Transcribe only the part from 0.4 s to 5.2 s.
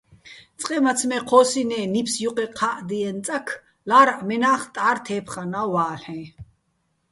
წყე, მაცმე ჴოსინე́ ნიფს ჲუყე ხა́ჸდიეჼ წაქ, ლა́რაჸ მენა́ხ ტარო̆